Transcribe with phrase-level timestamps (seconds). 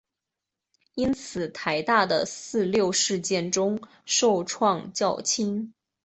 [0.95, 5.75] 因此台大在四六事件中受创较轻。